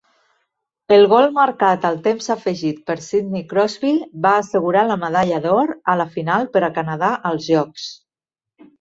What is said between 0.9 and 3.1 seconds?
El gol marcat al temps afegit per